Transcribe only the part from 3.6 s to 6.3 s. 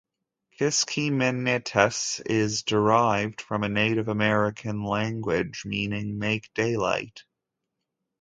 a Native American language meaning